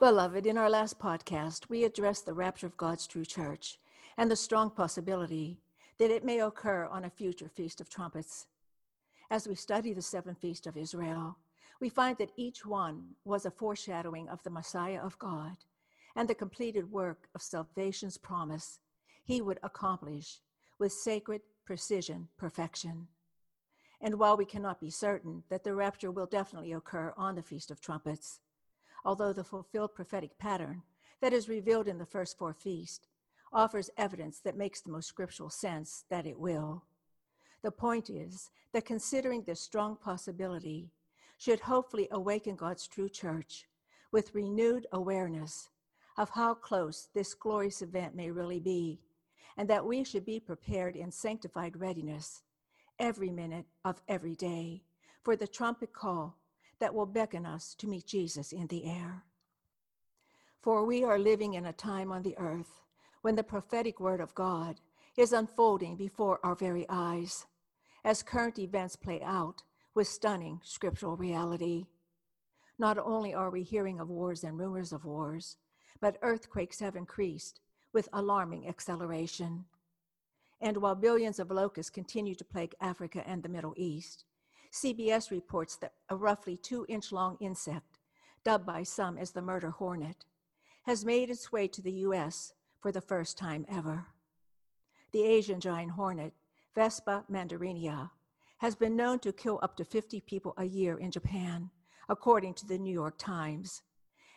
[0.00, 3.80] Beloved, in our last podcast, we addressed the rapture of God's true church
[4.16, 5.58] and the strong possibility
[5.98, 8.46] that it may occur on a future Feast of Trumpets.
[9.28, 11.36] As we study the seven feasts of Israel,
[11.80, 15.56] we find that each one was a foreshadowing of the Messiah of God
[16.14, 18.78] and the completed work of salvation's promise
[19.24, 20.38] he would accomplish
[20.78, 23.08] with sacred precision perfection.
[24.00, 27.72] And while we cannot be certain that the rapture will definitely occur on the Feast
[27.72, 28.38] of Trumpets,
[29.04, 30.82] although the fulfilled prophetic pattern
[31.20, 33.08] that is revealed in the first four feasts
[33.52, 36.84] offers evidence that makes the most scriptural sense that it will.
[37.62, 40.90] The point is that considering this strong possibility
[41.38, 43.66] should hopefully awaken God's true church
[44.12, 45.70] with renewed awareness
[46.16, 49.00] of how close this glorious event may really be,
[49.56, 52.42] and that we should be prepared in sanctified readiness
[52.98, 54.82] every minute of every day
[55.22, 56.36] for the trumpet call
[56.80, 59.24] that will beckon us to meet Jesus in the air.
[60.60, 62.82] For we are living in a time on the earth
[63.22, 64.80] when the prophetic word of God
[65.16, 67.46] is unfolding before our very eyes
[68.04, 69.62] as current events play out
[69.94, 71.86] with stunning scriptural reality.
[72.78, 75.56] Not only are we hearing of wars and rumors of wars,
[76.00, 77.60] but earthquakes have increased
[77.92, 79.64] with alarming acceleration.
[80.60, 84.24] And while billions of locusts continue to plague Africa and the Middle East,
[84.72, 87.98] CBS reports that a roughly two inch long insect,
[88.44, 90.24] dubbed by some as the murder hornet,
[90.82, 92.52] has made its way to the U.S.
[92.80, 94.06] for the first time ever.
[95.12, 96.34] The Asian giant hornet,
[96.74, 98.10] Vespa mandarinia,
[98.58, 101.70] has been known to kill up to 50 people a year in Japan,
[102.08, 103.82] according to the New York Times,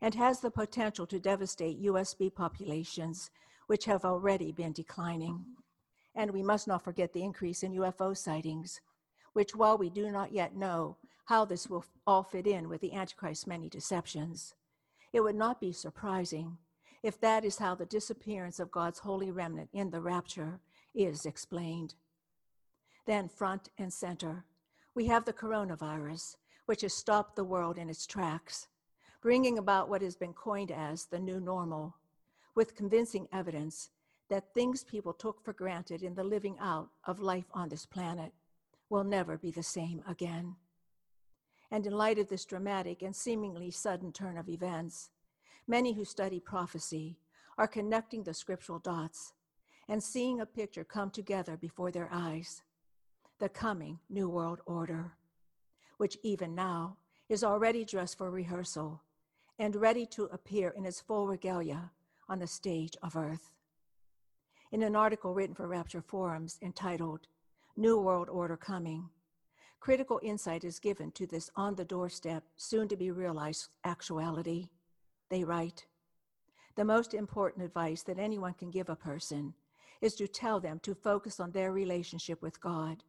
[0.00, 2.14] and has the potential to devastate U.S.
[2.14, 3.30] bee populations,
[3.66, 5.44] which have already been declining.
[6.14, 8.80] And we must not forget the increase in UFO sightings,
[9.36, 12.94] which, while we do not yet know how this will all fit in with the
[12.94, 14.54] Antichrist's many deceptions,
[15.12, 16.56] it would not be surprising
[17.02, 20.58] if that is how the disappearance of God's holy remnant in the rapture
[20.94, 21.96] is explained.
[23.04, 24.46] Then, front and center,
[24.94, 28.68] we have the coronavirus, which has stopped the world in its tracks,
[29.20, 31.94] bringing about what has been coined as the new normal,
[32.54, 33.90] with convincing evidence
[34.30, 38.32] that things people took for granted in the living out of life on this planet
[38.88, 40.56] will never be the same again.
[41.70, 45.10] And in light of this dramatic and seemingly sudden turn of events,
[45.66, 47.18] many who study prophecy
[47.58, 49.32] are connecting the scriptural dots
[49.88, 52.62] and seeing a picture come together before their eyes
[53.38, 55.12] the coming New World Order,
[55.98, 56.96] which even now
[57.28, 59.02] is already dressed for rehearsal
[59.58, 61.90] and ready to appear in its full regalia
[62.28, 63.50] on the stage of earth.
[64.72, 67.26] In an article written for Rapture Forums entitled
[67.78, 69.10] New World Order Coming,
[69.80, 74.68] critical insight is given to this on the doorstep, soon to be realized actuality.
[75.28, 75.84] They write
[76.76, 79.52] The most important advice that anyone can give a person
[80.00, 83.04] is to tell them to focus on their relationship with God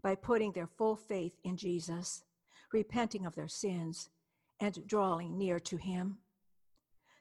[0.00, 2.22] by putting their full faith in Jesus,
[2.72, 4.10] repenting of their sins,
[4.60, 6.18] and drawing near to Him.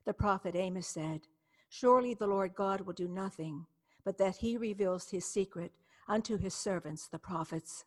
[0.06, 1.22] The prophet Amos said,
[1.70, 3.66] Surely the Lord God will do nothing
[4.06, 5.72] but that He reveals His secret
[6.08, 7.86] unto His servants, the prophets.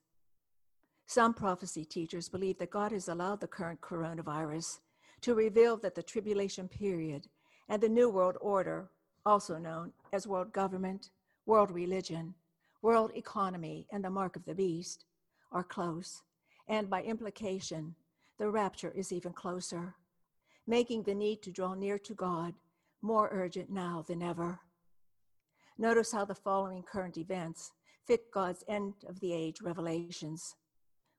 [1.06, 4.78] Some prophecy teachers believe that God has allowed the current coronavirus
[5.21, 7.28] to reveal that the tribulation period
[7.69, 8.91] and the New World Order,
[9.25, 11.10] also known as world government,
[11.47, 12.34] world religion,
[12.82, 15.04] world economy, and the mark of the beast,
[15.53, 16.22] are close.
[16.69, 17.94] And by implication,
[18.38, 19.94] the rapture is even closer,
[20.66, 22.54] making the need to draw near to God
[23.01, 24.59] more urgent now than ever.
[25.78, 27.72] Notice how the following current events
[28.06, 30.54] fit God's end of the age revelations.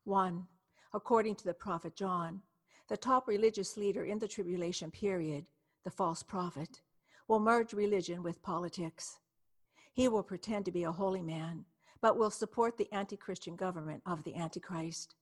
[0.05, 0.47] One,
[0.93, 2.41] according to the prophet John,
[2.87, 5.45] the top religious leader in the tribulation period,
[5.83, 6.81] the false prophet,
[7.27, 9.19] will merge religion with politics.
[9.93, 11.65] He will pretend to be a holy man,
[12.01, 15.15] but will support the anti Christian government of the Antichrist.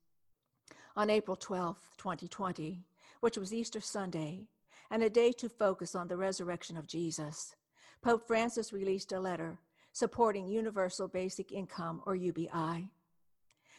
[0.96, 2.84] On April 12, 2020,
[3.22, 4.48] which was Easter Sunday,
[4.92, 7.56] and a day to focus on the resurrection of Jesus,
[8.04, 9.58] Pope Francis released a letter
[9.96, 12.90] supporting universal basic income or UBI.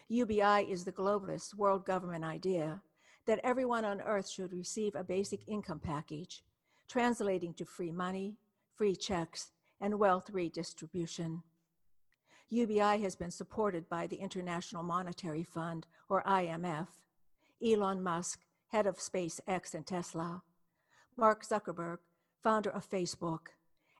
[0.08, 2.80] UBI is the globalist world government idea
[3.26, 6.42] that everyone on earth should receive a basic income package,
[6.88, 8.38] translating to free money,
[8.74, 11.42] free checks, and wealth redistribution.
[12.48, 16.88] UBI has been supported by the International Monetary Fund, or IMF,
[17.62, 20.40] Elon Musk, head of SpaceX and Tesla,
[21.14, 21.98] Mark Zuckerberg,
[22.42, 23.48] founder of Facebook,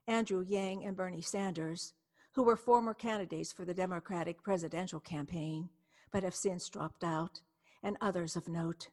[0.07, 1.93] Andrew Yang and Bernie Sanders,
[2.37, 5.67] who were former candidates for the Democratic presidential campaign
[6.11, 7.41] but have since dropped out,
[7.81, 8.89] and others of note.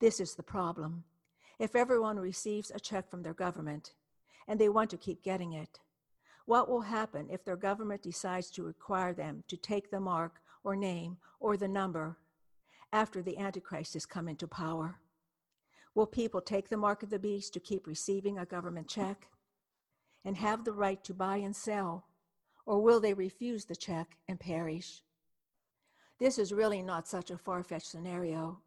[0.00, 1.04] This is the problem.
[1.58, 3.92] If everyone receives a check from their government
[4.48, 5.80] and they want to keep getting it,
[6.46, 10.74] what will happen if their government decides to require them to take the mark or
[10.74, 12.16] name or the number
[12.94, 15.00] after the Antichrist has come into power?
[15.94, 19.26] Will people take the mark of the beast to keep receiving a government check
[20.24, 22.06] and have the right to buy and sell?
[22.64, 25.02] Or will they refuse the check and perish?
[26.18, 28.60] This is really not such a far fetched scenario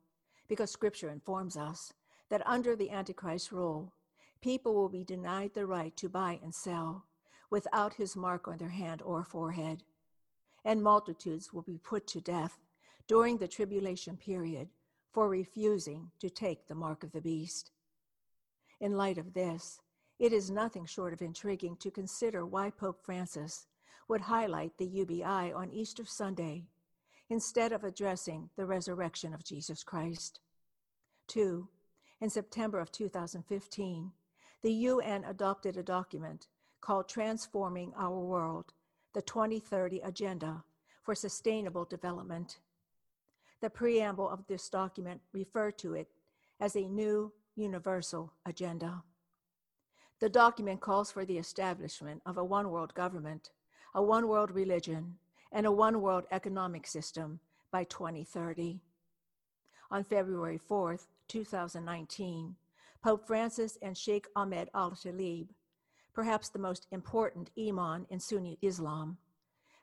[0.47, 1.93] because scripture informs us
[2.29, 3.93] that under the Antichrist rule,
[4.41, 7.05] people will be denied the right to buy and sell
[7.49, 9.83] without his mark on their hand or forehead,
[10.63, 12.59] and multitudes will be put to death
[13.07, 14.67] during the tribulation period
[15.11, 17.71] for refusing to take the mark of the beast.
[18.81, 19.79] In light of this,
[20.19, 23.67] it is nothing short of intriguing to consider why Pope Francis
[24.07, 26.65] would highlight the UBI on Easter Sunday
[27.29, 30.39] instead of addressing the resurrection of Jesus Christ.
[31.27, 31.69] Two,
[32.21, 34.11] in September of 2015,
[34.61, 36.47] the UN adopted a document
[36.81, 38.73] called Transforming Our World,
[39.13, 40.63] the 2030 Agenda
[41.03, 42.59] for Sustainable Development.
[43.61, 46.07] The preamble of this document referred to it
[46.59, 49.03] as a new universal agenda.
[50.19, 53.51] The document calls for the establishment of a one world government,
[53.95, 55.15] a one world religion,
[55.53, 57.39] and a one world economic system
[57.71, 58.81] by 2030.
[59.89, 62.57] On February 4th, 2019,
[63.01, 65.47] Pope Francis and Sheikh Ahmed al Talib,
[66.13, 69.17] perhaps the most important imam in Sunni Islam,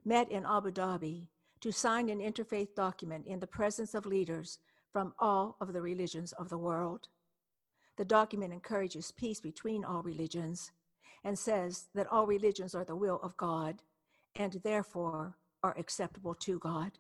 [0.05, 1.29] met in Abu Dhabi
[1.63, 4.59] to sign an interfaith document in the presence of leaders
[4.93, 7.09] from all of the religions of the world.
[7.97, 10.71] The document encourages peace between all religions
[11.25, 13.81] and says that all religions are the will of God
[14.37, 16.93] and therefore are acceptable to God.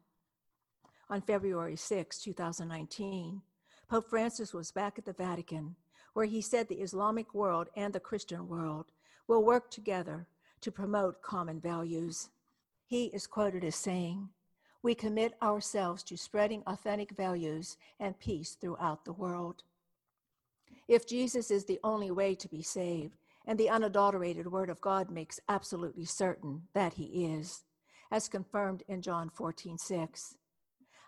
[1.10, 3.42] On February 6, 2019,
[3.88, 5.76] Pope Francis was back at the Vatican,
[6.14, 8.86] where he said the Islamic world and the Christian world
[9.26, 10.26] will work together
[10.60, 12.30] to promote common values.
[12.86, 14.28] He is quoted as saying,
[14.82, 19.62] We commit ourselves to spreading authentic values and peace throughout the world.
[20.88, 23.16] If Jesus is the only way to be saved,
[23.46, 27.64] and the unadulterated Word of God makes absolutely certain that He is,
[28.10, 30.36] as confirmed in John 14 6,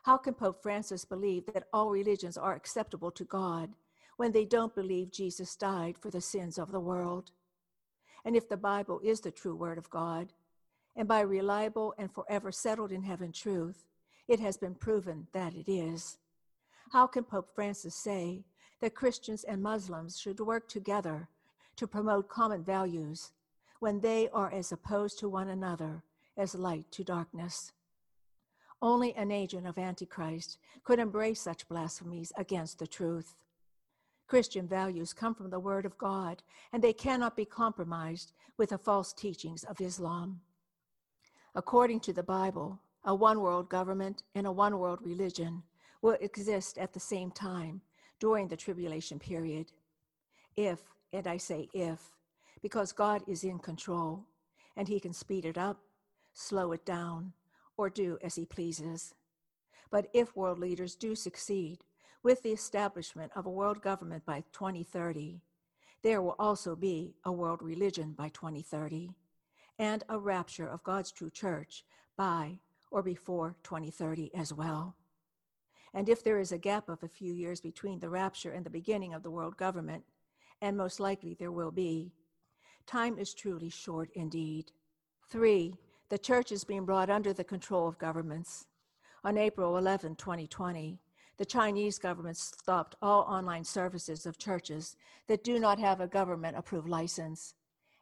[0.05, 3.71] how can Pope Francis believe that all religions are acceptable to God
[4.17, 7.31] when they don't believe Jesus died for the sins of the world?
[8.25, 10.33] And if the Bible is the true Word of God,
[10.97, 13.85] and by reliable and forever settled in heaven truth,
[14.29, 16.19] it has been proven that it is,
[16.93, 18.45] how can Pope Francis say
[18.81, 21.29] that Christians and Muslims should work together
[21.77, 23.33] to promote common values
[23.81, 26.03] when they are as opposed to one another
[26.37, 27.73] as light to darkness?
[28.83, 33.35] Only an agent of Antichrist could embrace such blasphemies against the truth.
[34.27, 36.43] Christian values come from the Word of God,
[36.73, 40.41] and they cannot be compromised with the false teachings of Islam.
[41.55, 45.63] According to the Bible, a one world government and a one world religion
[46.03, 47.81] will exist at the same time
[48.19, 49.73] during the tribulation period.
[50.57, 50.81] If,
[51.13, 52.01] and I say if,
[52.63, 54.25] because God is in control
[54.77, 55.79] and he can speed it up,
[56.33, 57.33] slow it down,
[57.77, 59.15] or do as he pleases.
[59.91, 61.85] But if world leaders do succeed
[62.23, 65.41] with the establishment of a world government by 2030,
[66.03, 69.11] there will also be a world religion by 2030
[69.79, 71.85] and a rapture of God's true church
[72.17, 72.59] by
[72.91, 74.97] or before 2030 as well.
[75.93, 78.71] And if there is a gap of a few years between the rapture and the
[78.71, 80.05] beginning of the world government,
[80.65, 82.11] and most likely there will be,
[82.87, 84.73] time is truly short indeed.
[85.29, 85.75] Three,
[86.09, 88.67] the church is being brought under the control of governments.
[89.25, 90.99] On April 11, 2020,
[91.37, 96.57] the Chinese government stopped all online services of churches that do not have a government
[96.57, 97.55] approved license.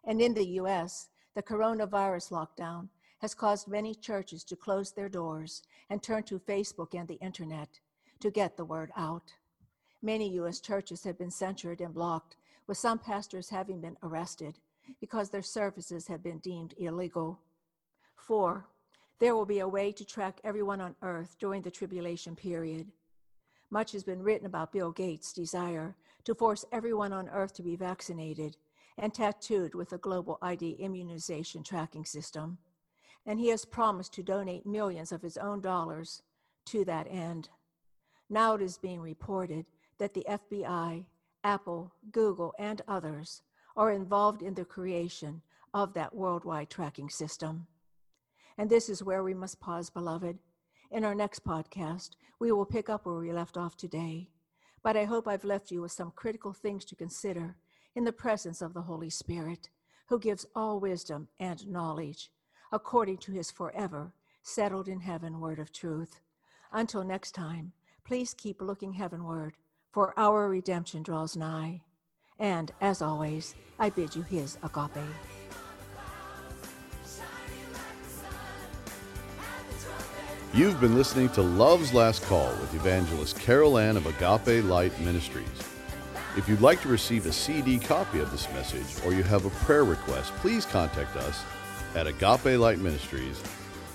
[0.04, 2.88] And in the US, the coronavirus lockdown
[3.18, 7.80] has caused many churches to close their doors and turn to Facebook and the internet
[8.20, 9.32] to get the word out.
[10.00, 10.60] Many U.S.
[10.60, 14.58] churches have been censored and blocked, with some pastors having been arrested
[15.00, 17.40] because their services have been deemed illegal.
[18.16, 18.66] Four,
[19.18, 22.88] there will be a way to track everyone on earth during the tribulation period.
[23.70, 27.76] Much has been written about Bill Gates' desire to force everyone on earth to be
[27.76, 28.56] vaccinated
[28.98, 32.58] and tattooed with a global ID immunization tracking system.
[33.24, 36.22] And he has promised to donate millions of his own dollars
[36.66, 37.48] to that end.
[38.28, 39.66] Now it is being reported
[39.98, 41.04] that the FBI,
[41.44, 43.42] Apple, Google, and others
[43.76, 45.42] are involved in the creation
[45.74, 47.66] of that worldwide tracking system.
[48.58, 50.38] And this is where we must pause, beloved.
[50.90, 54.28] In our next podcast, we will pick up where we left off today.
[54.82, 57.56] But I hope I've left you with some critical things to consider
[57.94, 59.70] in the presence of the Holy Spirit,
[60.08, 62.30] who gives all wisdom and knowledge
[62.72, 66.20] according to his forever settled in heaven word of truth.
[66.72, 67.72] Until next time,
[68.04, 69.54] please keep looking heavenward,
[69.92, 71.82] for our redemption draws nigh.
[72.38, 75.04] And as always, I bid you his agape.
[80.54, 85.46] You've been listening to Love's Last Call with evangelist Carol Ann of Agape Light Ministries.
[86.36, 89.50] If you'd like to receive a CD copy of this message or you have a
[89.64, 91.42] prayer request, please contact us
[91.94, 93.42] at Agape Light Ministries,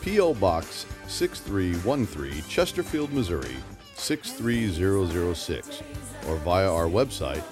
[0.01, 0.36] P.O.
[0.36, 3.56] Box 6313, Chesterfield, Missouri
[3.98, 5.84] 63006,
[6.27, 7.44] or via our website